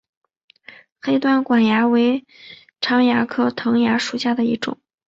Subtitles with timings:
[0.99, 2.25] 黑端管蚜为
[2.79, 4.79] 常蚜科藤蚜属下的一个种。